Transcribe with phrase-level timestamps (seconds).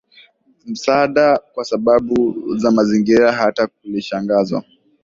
[0.65, 4.63] Msaada Kwa Sababu za Mazingira Hata tulishangazwa